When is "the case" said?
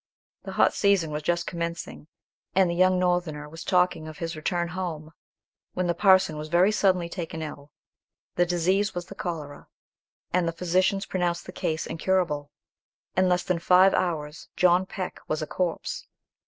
11.45-11.85